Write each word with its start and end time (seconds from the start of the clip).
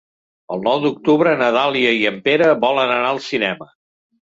El 0.53 0.63
nou 0.67 0.79
d'octubre 0.85 1.35
na 1.43 1.51
Dàlia 1.59 1.93
i 1.99 2.01
en 2.13 2.19
Pere 2.29 2.49
volen 2.65 2.97
anar 2.97 3.13
al 3.15 3.25
cinema. 3.31 3.73